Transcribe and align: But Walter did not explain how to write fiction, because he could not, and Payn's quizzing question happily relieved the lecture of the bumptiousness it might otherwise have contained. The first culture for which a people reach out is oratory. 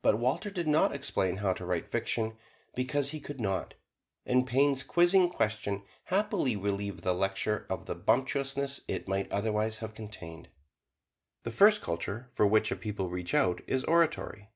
But 0.00 0.18
Walter 0.18 0.48
did 0.48 0.66
not 0.66 0.94
explain 0.94 1.36
how 1.36 1.52
to 1.52 1.66
write 1.66 1.90
fiction, 1.90 2.38
because 2.74 3.10
he 3.10 3.20
could 3.20 3.38
not, 3.38 3.74
and 4.24 4.46
Payn's 4.46 4.82
quizzing 4.82 5.28
question 5.28 5.82
happily 6.04 6.56
relieved 6.56 7.02
the 7.04 7.12
lecture 7.12 7.66
of 7.68 7.84
the 7.84 7.94
bumptiousness 7.94 8.80
it 8.88 9.06
might 9.06 9.30
otherwise 9.30 9.80
have 9.80 9.92
contained. 9.92 10.48
The 11.42 11.50
first 11.50 11.82
culture 11.82 12.30
for 12.32 12.46
which 12.46 12.70
a 12.70 12.74
people 12.74 13.10
reach 13.10 13.34
out 13.34 13.60
is 13.66 13.84
oratory. 13.84 14.48